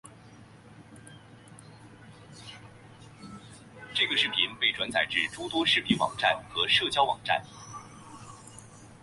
[3.93, 7.39] 这个视频被转载至诸多视频网站和社交网站。